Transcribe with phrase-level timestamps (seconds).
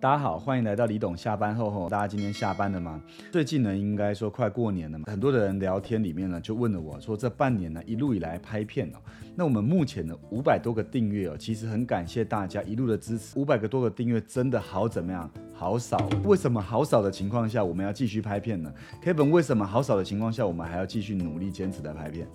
[0.00, 1.86] 大家好，欢迎来到李董下班后吼。
[1.86, 2.98] 大家今天下班了吗？
[3.30, 8.98] 最近呢，应该说快过年了嘛，很多的人聊天里面呢，就问了我说，这半年呢，一路以来拍片哦，
[9.36, 13.38] 那我们目前呢，五百多个订阅哦，其实很感谢大家一路的支持。
[13.38, 15.30] 五百个多个订阅真的好怎么样？
[15.52, 15.98] 好少。
[16.24, 18.72] 为什么好少的情况下，我们要继续拍片呢
[19.04, 22.26] ？Kevin，为什么好少的情况下，我们还要继续努力坚持的拍片？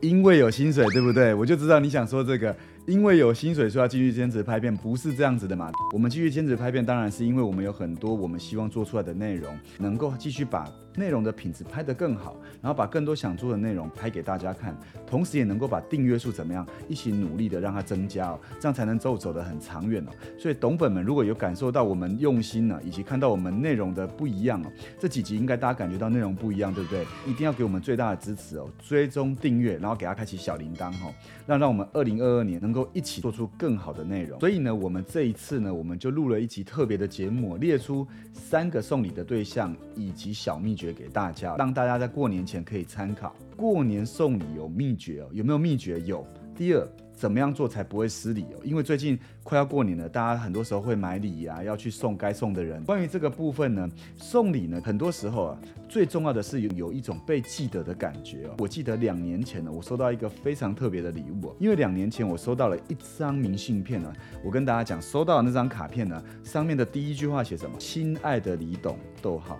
[0.00, 1.34] 因为有薪水，对不对？
[1.34, 2.54] 我就知道你想说这个。
[2.86, 5.72] 因为有薪水，说要继续坚持拍片，不是这样子的嘛？
[5.94, 20.10] 我们继续坚持拍片，当然是因为我们有很多我们希望做出来的内容，能够继续把内容的品质拍得更好，然后把更多想做的内容拍给大家看，同时也能够把订阅数怎么样，一起努力的让它增加哦，这样才能走走得很长远哦。
[20.38, 27.02] 所以董粉们如果有感受到我们用心呢，以及看到我们内容的不一样哦，这几集应该大家感觉到内容不一样，对不对？
[27.26, 31.10] 一定要给我们最大的支持哦，追踪订阅，然后给他开启小铃铛哈，
[31.46, 32.73] 让让我们二零二二年能。
[32.74, 43.32] 能够一起做出更好的内容，所以呢，我们这一次呢，我们就录了一集特别的节目，列出三个送礼的对象以及小秘诀给大家，让大家在过年前可以参考。
[43.56, 46.00] 过年送礼有秘诀哦，有没有秘诀？
[46.00, 46.26] 有。
[46.56, 46.84] 第二。
[47.14, 48.60] 怎么样做才不会失礼哦？
[48.64, 52.82] 因为最近快要过年了，大家很多时候会买礼呀，要去送该送的人。
[52.84, 58.54] 关于这个部分呢，送礼呢，很多时候啊，最重要的是有有一种被记得的感觉哦。
[58.58, 64.12] 我记得两年前呢，我收到一个非常特别的礼物，因为两年前我收到了一张明信片呢，
[64.44, 67.76] 我跟大家讲，收到的那张卡片呢，上面的第一句话写什么？
[67.78, 69.58] 亲爱的李董，逗号。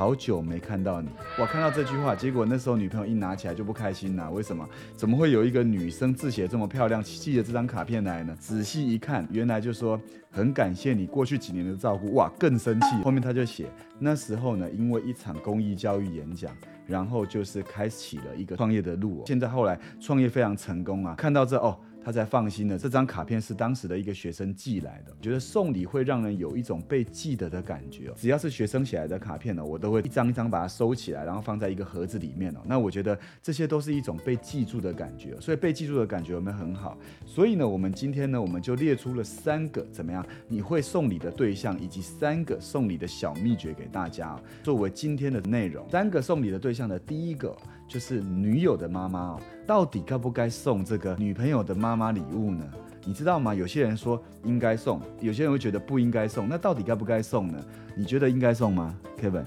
[0.00, 4.30] 好久没看到你，我看到这句话，结果那时候女朋友一拿起来就不开心了。
[4.30, 4.66] 为什么？
[4.96, 8.34] 怎么会有一个女生字写这么漂亮，寄了这张卡片来呢？
[8.40, 12.14] 仔细一看，原来就说很感谢你过去几年的照顾。
[12.14, 12.86] 哇，更生气。
[13.04, 13.66] 后面他就写
[13.98, 16.50] 那时候呢，因为一场公益教育演讲，
[16.86, 19.22] 然后就是开启了一个创业的路。
[19.26, 21.14] 现在后来创业非常成功啊。
[21.14, 21.78] 看到这哦。
[22.04, 22.78] 他才放心的。
[22.78, 28.12] 这张卡片是当时的一个学生寄来的，觉得送礼会让人有一种被记得的感觉。
[28.16, 32.60] 只要是学生写来的卡片呢，我都会一张一张把它收起来，然后放在一个盒子里面哦。
[32.64, 36.96] 那我觉得这些都是一种被记住的感觉，所以被记住的感觉有没有很好？
[37.26, 45.86] 所以呢，我们今天呢，我们就列出了三个怎么样你会送礼的对象，以及三个送礼的小秘诀给大家，作为今天的内容。
[45.90, 47.56] 三个送礼的对象的第一个
[47.90, 49.40] 就是女友的妈妈哦。
[49.66, 52.64] 到底该不该送这个女朋友的妈妈礼物呢？
[53.04, 53.52] 你知道吗？
[53.52, 56.48] 有些人说应该送，有些人会觉得不应该送。
[56.48, 57.58] 那到底该不该送呢？
[57.96, 59.44] 你觉得应该送吗，Kevin？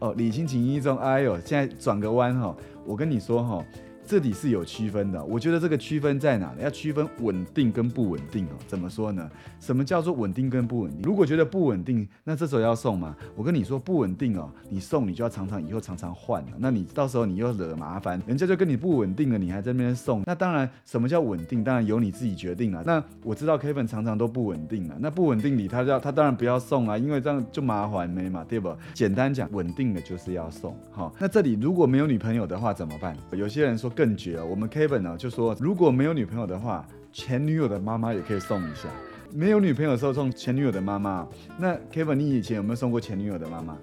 [0.00, 0.98] 哦，礼轻情意重。
[0.98, 2.54] 哎呦，现在转个弯哈，
[2.84, 3.64] 我跟你说哈。
[4.06, 6.58] 这里是有区分的，我觉得这个区分在哪呢？
[6.62, 8.50] 要区分稳定跟不稳定哦。
[8.68, 9.28] 怎么说呢？
[9.58, 11.00] 什么叫做稳定跟不稳定？
[11.02, 13.16] 如果觉得不稳定，那这时候要送吗？
[13.34, 20.22] 我跟你说不稳定哦，你送你就要常常以后常常换了，那你到时候你又惹麻烦，人家就跟你不稳定了，你还在那边送。
[20.24, 21.64] 那当然，什么叫稳定？
[21.64, 22.84] 当然由你自己决定了。
[22.86, 28.72] 那我知道 Kevin 常常都不稳定了，那不稳定里他要他当然不要送啊，因为这样就麻烦没嘛，对不？
[28.94, 30.76] 简单讲，稳定的就是要送。
[30.92, 33.16] 好，那这里如果没有女朋友的话怎么办？
[33.32, 33.90] 有些人说。
[33.96, 38.88] 更绝我们 Kevin 呢就说，如果没有女朋友的话，前女友的妈妈也可以送一下。
[39.32, 41.26] 没有女朋友的时候送前女友的妈妈。
[41.58, 43.76] 那 Kevin，你以前有没有送过前女友的妈妈？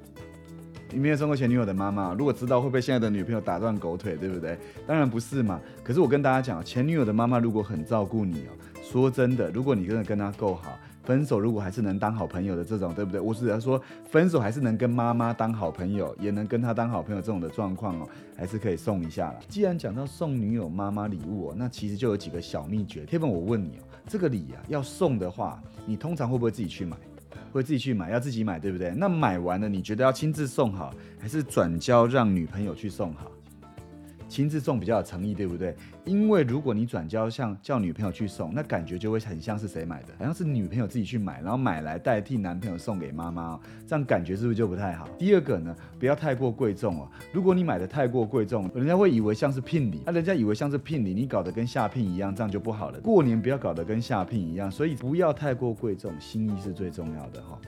[0.92, 2.14] 你没有送过前女友的妈妈？
[2.14, 4.58] 如果知道，会被现在的女朋友打断狗腿，对不对？
[4.86, 5.60] 当然不是嘛。
[5.84, 8.54] 可是我跟大家讲，前女友的妈妈如果很照顾你哦，
[8.84, 10.78] 说真的，如果你真的跟她够好。
[11.04, 13.20] 分手如果还是能当好朋友的这种，对不对？
[13.20, 19.40] 我是要说，分手还是能跟妈妈当好朋友，也能跟他当好朋友这种的状况哦，还是可以送一下了。
[19.50, 23.06] 既然讲到送女友妈妈礼物哦，那其实就有几个小秘诀。
[23.06, 26.96] Kevin，我问你哦，这个礼啊要送的话，你通常会不会自己去买？
[27.52, 28.92] 会自己去买，要自己买，对不对？
[28.96, 33.30] 那买完了，你觉得要亲自送好，还是转交让女朋友去送好？
[34.34, 35.76] 亲自送比较有诚意，对不对？
[36.06, 45.08] 因为如果你转交像叫女朋友去送，那感觉就会很像是谁买的，好像是女朋友自己去买，然后买来代替男朋友送给妈妈，这样感觉是不是就不太好？
[45.20, 47.08] 第二个呢，不要太过贵重哦。
[47.32, 53.00] 如果你买的太过贵重，人家会以为像是聘礼，那人家以为像是聘礼，你搞得跟下聘一样，这样就不好了。
[53.02, 57.60] 过年不要搞得跟下聘一样，所以不要太过贵重，心意是最重要的哈。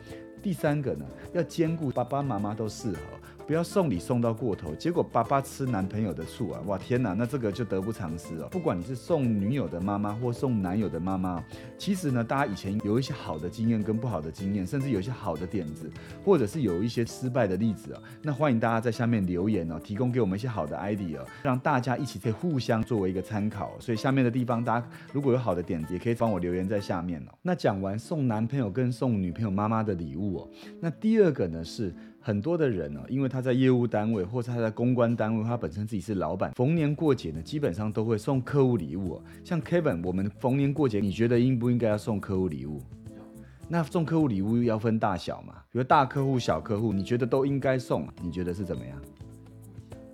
[0.42, 2.98] 第三个呢，要兼顾爸爸妈妈都适合。
[3.48, 6.60] 不要送礼送到过头，结果爸爸吃男朋友的醋啊！
[6.66, 8.48] 哇天哪，那这个就得不偿失哦。
[8.50, 11.44] 不管你是送女友的妈妈或送男友的妈妈，
[11.78, 15.88] 其实呢，大家以前有一些好的经验跟不好的经验，甚至有一些好的点子，
[16.24, 18.02] 或者是有一些失败的例子啊。
[18.24, 23.74] 那欢迎大家在下面留言哦，提供给我们一些好的 idea，让大家一起可以互相作为一个参考。
[23.80, 27.32] 所以下面的地方，大家如果有好的点子，也可以帮我留言在下面哦。
[27.44, 30.50] 那讲完送男朋友跟送女朋友妈妈的礼物哦，
[30.80, 31.94] 那第二个呢是。
[32.26, 39.22] 很多的人呢，因为他在业务单位或者他在公关单位，他本身自己是老板，逢年过节呢，基本上都会送客户礼物。
[39.44, 42.82] 像 Kevin，我们逢年过节，你觉得应不应该要送客户礼物？
[43.70, 45.54] 那送客户礼物要分大小嘛？
[45.72, 48.08] 比如大客户、小客户，你觉得都应该送？
[48.24, 49.00] 你觉得是怎么样？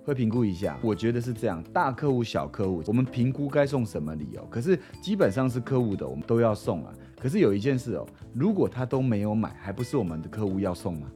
[0.04, 1.64] 会评估一下，我觉得是这样。
[1.72, 4.46] 大客户、小客户，我们评估该送什么礼哦。
[4.50, 6.92] 可是基本上是客户的，我们都要送啊。
[7.18, 11.10] 可是有一件事哦，如果他都没有买，还不是我们的客户要送吗？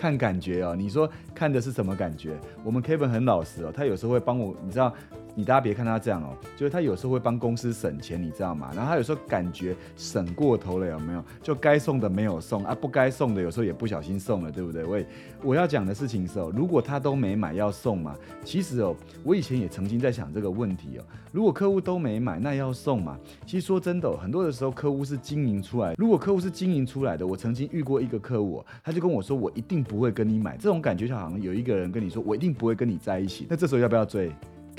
[0.00, 2.34] 看感觉哦，你说看的是什么感觉？
[2.64, 4.94] 我们 Kevin 很老实哦，他有时候会帮我，你知道。
[5.40, 8.70] 你大家别看他这样哦，就是他有时候会帮公司省钱，你知道吗？
[8.76, 11.24] 然后他有时候感觉省过头了，有没有？
[11.42, 14.84] 就该送的没有送啊，不该送的有时候也不小心送了，对不对？
[14.84, 15.06] 喂，
[15.42, 18.14] 我要讲的事情是哦，如果他都没买要送嘛，
[18.44, 18.94] 其实哦，
[19.24, 23.18] 我以前也曾经在想这个问题哦，如果客户都没买，那要送嘛？
[23.46, 34.30] 其实说真的，很多的时候客户是经营出来，如果客户是经营出来的，我曾经遇过一个客户，他就跟我说，我一定不会跟你买，这种感觉就好像有一个人跟你说，我一定不会跟你在一起，那这时候要不要追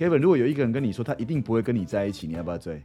[0.01, 2.81] ？Kevin，如果有一个人跟你说他一定不会跟你在一起，你要不要追？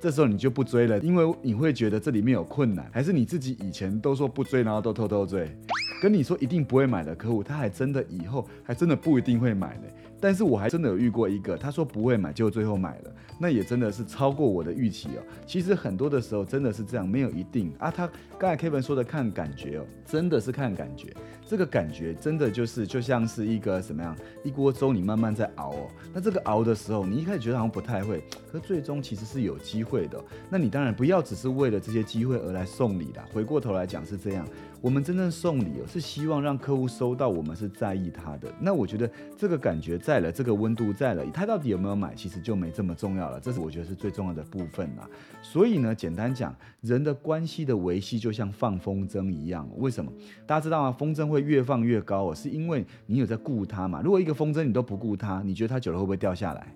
[0.00, 5.50] 这时候你就不追了，因为你会觉得这里面有困难，还是你自己以前都说不追，然后都偷偷追？
[6.00, 9.88] 跟你说一定不会买的客户，他还真的以后还真的不一定会买呢。
[10.20, 15.22] 但是我还真的有遇过一个，他说不会买，结果最后买了，那也真的是超过我的预期哦。
[15.46, 17.90] 其实很多的时候真的是这样，没有一定啊。
[17.90, 21.14] 他刚才 Kevin 说的看感觉哦，真的是看感觉。
[21.46, 25.88] 这个感觉真的就是就像是一个什么样一锅粥，你慢慢在熬哦。
[26.12, 28.22] 那这个熬的时候，你一开始觉得好像不太会，
[28.52, 30.22] 可最终其实是有机会的。
[30.50, 33.24] 那你当然不要只是为了这些机会而来送礼啦。
[33.32, 34.46] 回过头来讲是这样。
[34.80, 38.52] 我们真正送礼哦，是希望让客户收到我们是在意他的。
[38.60, 43.38] 那我觉得这个感觉在了，这个温度在了，它到底有没有买，其实就没这么重要了。
[43.38, 45.06] 这是我觉得是最重要的部分啦。
[45.42, 49.68] 所以呢，简单讲，人的关系的维系就像放风筝一样。
[49.76, 50.10] 为什么？
[50.46, 50.90] 大家知道吗？
[50.90, 54.00] 风筝会越放越高哦，是因为你有在顾它嘛。
[54.00, 56.74] 如果一个风筝你都不顾它，你觉得它久了会不会掉下来？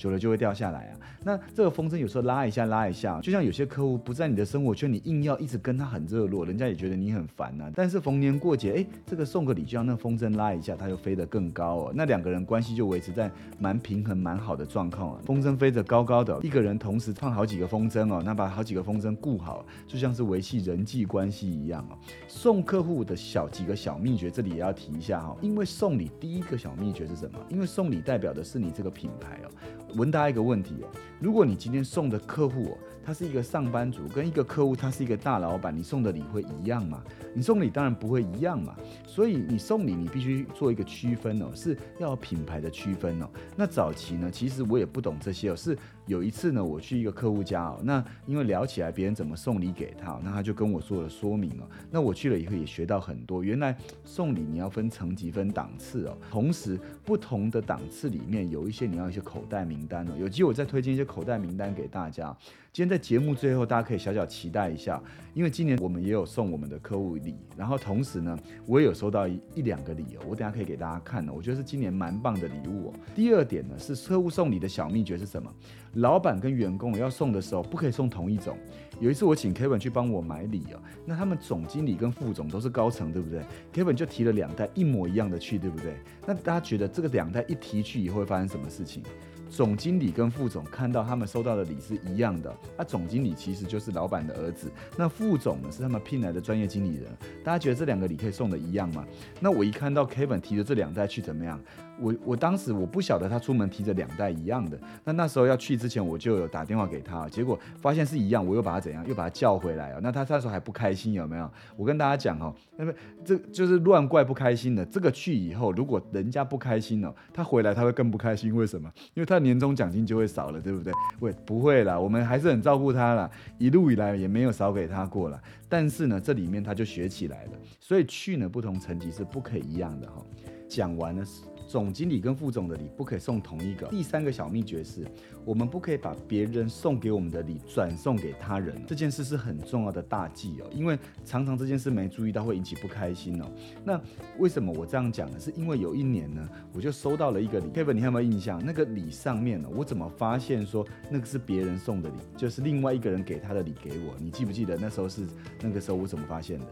[0.00, 0.96] 久了就会掉下来啊。
[1.22, 7.70] 那这个风筝有时候拉一下拉一下，就像有些客户不在你的生活圈，你硬要一直跟他很热络，人家也觉得你很烦呐。
[7.74, 11.92] 但是逢年过节，哎，这个送个礼就要那风筝拉一下，它就飞得更高哦。
[11.94, 15.20] 那两个人关系就维持在蛮平衡、蛮好的状况啊。
[15.26, 21.98] 风筝飞得高高的，一个人同时放好几个风筝哦，那把好几个风筝顾好，就像是维系人际关系一样哦。
[22.26, 27.38] 送客户的小几个小秘诀，这里也要提一下哈，因为送礼第一个小秘诀是什么？
[27.50, 29.50] 因为送礼代表的是你这个品牌哦。
[29.94, 30.88] 问大家一个问题哦，
[31.20, 37.02] 如果你今天送的客户哦，他是一个上班族，跟一个客户他是一个大老板，你送的礼会一样吗？
[37.34, 38.76] 你送礼当然不会一样嘛。
[39.06, 43.28] 所以你送礼，你必须做一个区分哦，是要品牌的区分哦。
[43.56, 45.76] 那早期呢，其实我也不懂这些哦，是
[46.10, 51.68] 有一次呢，我去一个客户家哦，那因为聊起来别人怎么送礼给他，那他就跟我做了说明哦。
[51.90, 59.80] 那我去了以后也学到很多，原来送礼你要分层级、分档次哦，同时不同的档次里面有一些你要一些口袋名。
[59.90, 62.36] 单哦，有机会我再推荐一些口袋名单给大家。
[62.72, 65.02] 今天在节目最后，大家可以小小期待一下，
[65.34, 72.94] 因为今年我们也有送我们的客户礼，然后同时呢，我也有收到一两个礼哦，我等下可以给大家看哦，我觉得是今年蛮棒的礼物哦。
[73.14, 75.52] 第二点呢，是客户送礼的小秘诀是什么？
[76.00, 78.56] 老板跟员工要送的时候，不可以送同一种。
[79.00, 83.42] 有一次我请 Kevin 去帮我买礼哦，那他们总经理跟副总都是高层，对不对
[83.72, 85.94] ？Kevin 就提了两袋一模一样的去，对不对？
[86.26, 89.02] 那大家觉得这个两袋一提去以后会发生什么事情？
[89.50, 97.10] 总经理跟副总看到他们收到的礼是一样的，那总经理其实就是老板的儿子，那副总呢是他们聘来的专业经理人。
[97.42, 99.04] 大家觉得这两个礼可以送的一样吗？
[99.40, 101.60] 那我一看到 Kevin 提的这两袋去怎么样？
[102.00, 110.00] 我我当时我不晓得他出门提着两袋一样的，那那时候要去之前我就有打电话给他，结果发现是一样，我又把他怎样，又把他叫回来啊。
[110.02, 111.50] 那他那时候还不开心有没有？
[111.76, 112.92] 我跟大家讲哦，那么
[113.24, 114.84] 这就是乱怪不开心的。
[114.84, 118.54] 这个去以后，如果人家不开心了，他回来他会更不开心。
[118.54, 118.90] 为什么？
[119.14, 120.92] 因为他年终奖金就会少了，对不对？
[121.20, 125.40] 喂，不会啦，我们还是很照顾他啦，一路以来也没有少给他过了。
[125.68, 130.24] 但是呢，这里面他就学起来了，所以去呢不同层级是不可以一样的哈。
[130.68, 131.24] 讲完了。
[131.70, 133.86] 总经理跟副总的礼不可以送同一个。
[133.86, 135.06] 第三个小秘诀是，
[135.44, 138.74] 我们不可以把别人送给我们的礼转送给他人。
[138.88, 143.46] 这件事是很重要的大忌哦，因为常常这件事没注意到会引起不开心哦。
[143.84, 144.00] 那
[144.38, 145.38] 为什么我这样讲呢？
[145.38, 148.60] 是因为有一年呢，我就收到了一个礼，Kevin，你有没有印象？
[148.66, 154.12] 那个礼上面呢，我怎么发现说那个是别人送的礼，就是另外一个人给他的礼给我？
[154.18, 155.24] 你记不记得那时候是
[155.62, 156.66] 那个时候我怎么发现的？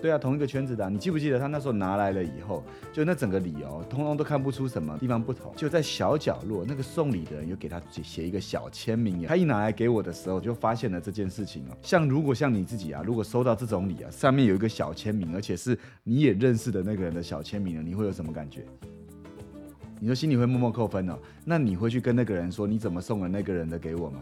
[0.00, 2.62] 对啊，同一个圈子的，你记不记得他那时候拿来了以后，
[2.92, 11.76] 就那整个理由，通通都看不出什么地方不同，就在小角落，那个送礼的人又给他写一个小签名，他一拿来给我的时候，就发现了这件事情哦。
[11.82, 18.64] 像如果像你自己啊，如果收到这种礼啊，上面有一个小签名，而且是你也认识的那个人的小签名你会有什么感觉？
[20.00, 21.18] 你说心里会默默扣分哦？
[21.44, 24.20] 那你会去跟那个人说你怎么送了那个人的给我吗？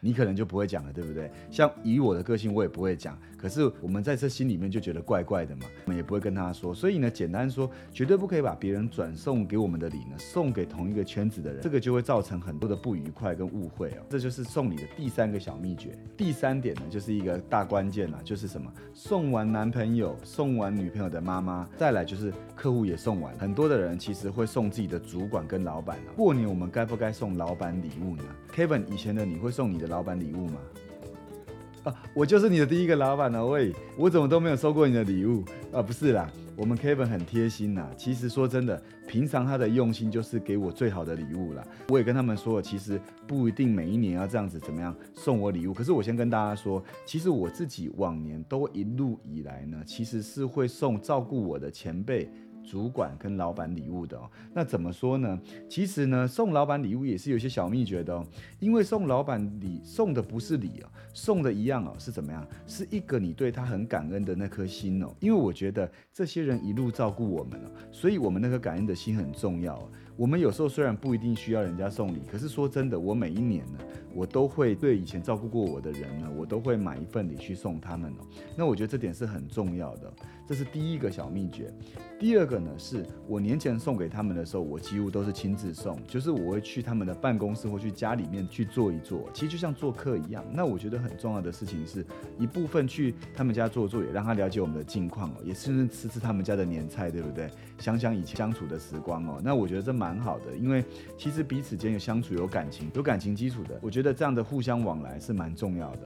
[0.00, 1.30] 你可能就不会讲了，对不对？
[1.50, 3.18] 像以我的个性，我也不会讲。
[3.46, 6.74] 可是我们在这心里面就觉得怪怪的嘛，我们也不会跟他说。
[6.74, 14.02] 所以呢，简单说，绝对不可以把别人转送给我们的礼呢，送给同一个圈子的人，这个就会造成很多的不愉快跟误会哦。
[14.10, 15.96] 这就是送礼的第三个小秘诀。
[16.16, 18.68] 第三点呢，就是一个大关键了，就是什么？
[18.92, 23.32] 送完男朋友，送完女朋友的妈妈，再来就是客户也送完。
[23.38, 25.96] 很多的人其实会送自己的主管跟老板。
[26.16, 30.56] 过年我们该不该送老板礼物呢？Kevin，以前的你会送你的老板礼物吗？
[32.14, 35.80] 我就是你的第一个老板呢，喂，我怎么都没有收过你的礼物啊？
[35.82, 37.88] 不是啦，我们 Kevin 很贴心呐。
[37.96, 41.64] 其实说真的，平常他的用心就是给我最好的礼物啦。
[41.88, 45.72] 我也跟他们说，其实不一定每一年要这样子怎么样送我礼物。
[45.74, 52.28] 可是我先跟大家说，其实我自己往年都一路以来呢，其实是会送照顾我的前辈。
[52.66, 55.40] 主管跟老板礼物的哦，那怎么说呢？
[55.68, 58.26] 其实呢，送老板礼物也是有些小秘诀的哦。
[58.58, 62.44] 因为送老板礼送的不是礼哦，送的一样哦，是怎么样？
[62.66, 65.14] 是一个你对他很感恩的那颗心哦。
[65.20, 69.80] 因为我觉得这些人一路照顾我们哦，所以我们那颗感恩的心很重要。
[70.16, 73.78] 我们有时候虽然不一定需要人家送礼，可是说真的，我每一年呢，
[74.14, 78.26] 我都会对以前照顾过我的人呢，我都会买一份礼去送他们哦。
[78.56, 80.10] 那我觉得这点是很重要的，
[80.48, 81.70] 这是第一个小秘诀。
[82.18, 90.44] 第二个呢，是我年前送给他们的时候，我几乎都是亲自送，就是我会去他们的办公室或去家里面去坐一坐，其实就像做客一样。
[90.52, 92.04] 那我觉得很重要的事情是
[92.38, 97.50] 一部分去他们家坐坐，也让他了解我们的近况哦，也甚至吃吃他们家的年菜，对不对？
[97.78, 100.84] 想想以前相处的时光哦，那我觉得这蛮好的，因为
[101.18, 106.00] 其实彼此间有相处有感情，有感情基础的，我觉得这样的互相往来是蛮重要的。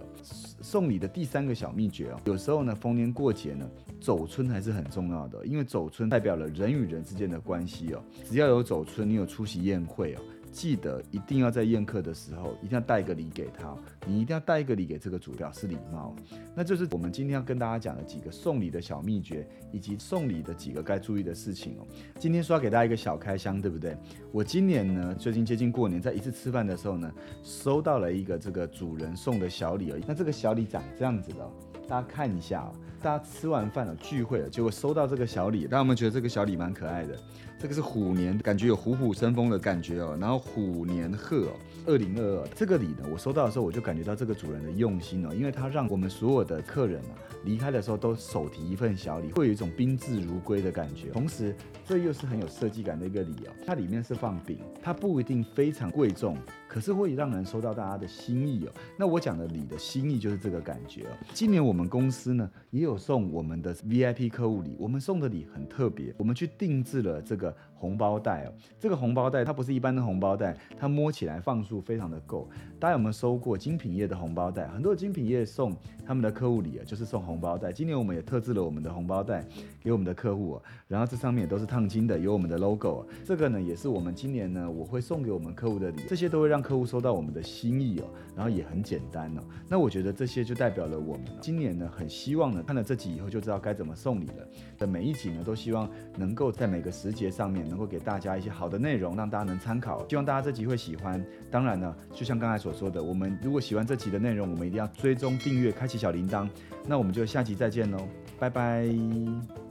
[0.63, 3.67] 送礼的第三个小秘诀哦，有时候呢，逢年过节呢，
[3.99, 8.03] 走春还是很重要的，因为走春代表人与人之间的关系哦。
[8.25, 10.21] 只要有走春，你有出席宴会哦。
[10.53, 13.73] 记得一定要在宴客的时候，一定要带一个礼给他。
[14.05, 16.13] 你一定要带一个礼给这个主，表示礼貌。
[16.57, 21.87] 那就是我们今天要跟大家讲的几个送礼的小秘诀，以及送礼的几个该注意的事情哦。
[22.19, 23.97] 今天说要给大家一个小开箱，对不对？
[24.33, 27.13] 我今年呢，最近接近过年，在一次吃饭的时候呢，
[27.45, 30.05] 收到了一个这个主人送的小礼而已。
[30.05, 31.49] 那这个小礼长这样子的，
[31.91, 32.71] 大家看一下。
[33.03, 37.17] 大家吃完饭了，聚会了，结果收到这个小礼，大家有没有觉得这个小礼蛮可爱的？
[37.59, 40.15] 这个是虎年，感觉有虎虎生风的感觉哦。
[40.21, 41.53] 然后虎年贺哦，
[41.87, 51.09] 二零二二这个礼呢，我收到的时候我就感觉到这个主人的用心哦，因为他让我们所有的客人啊离开的时候都手提一份小礼，会有一种宾至如归的感觉。
[51.09, 51.57] 同时，
[51.87, 56.37] 这又是很有设计感的一个礼哦，它里面是放饼，它不一定非常贵重，
[56.69, 58.73] 可是会让人收到大家的心意哦。
[58.99, 61.17] 那我讲的礼的心意就是这个感觉哦。
[61.33, 67.57] 今年我们我们公司呢也有送我们的 VIP 客户礼，我们送的礼很特别，我们去定制了这个。
[67.81, 72.47] 红包袋哦，这个红包袋它不是一般的红包袋，它摸起来放数非常的够。
[72.79, 74.69] 大家有没有收过精品业的红包袋？
[74.69, 75.75] 很多精品业送
[76.07, 77.73] 他们的客户礼啊，就是送红包袋。
[77.73, 79.43] 今年我们也特制了我们的红包袋
[79.83, 83.07] 给我们的客户哦，然后这上面也都是烫金的，有我们的 logo。
[83.25, 88.05] 这个呢也是我们今年呢我会送给我们客户的礼，这些都会让客户收到我们的心意哦，
[88.37, 89.41] 然后也很简单哦。
[89.67, 94.47] 那我觉得这些就代表了我们今年呢很希望呢看了这集以后就知道该怎么送礼了。
[94.77, 97.70] 的每一集呢都希望能够在每个时节上面。
[97.71, 100.07] 能够给大家一些好的内容，让大家能参考。
[100.09, 101.25] 希望大家这集会喜欢。
[101.51, 106.49] 当然呢，就像刚才所说的，我们如果喜欢这集的内容，我们一定要追踪订阅，开启小铃铛。
[106.87, 107.99] 那我们就下集再见喽，
[108.39, 109.70] 拜拜。